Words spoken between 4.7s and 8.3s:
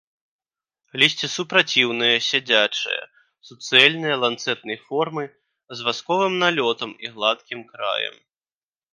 формы, з васковым налётам і гладкім краем.